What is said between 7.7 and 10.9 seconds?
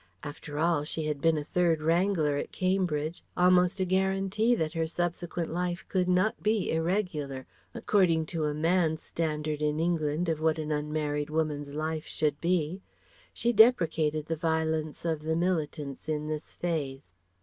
according to a man's standard in England of what an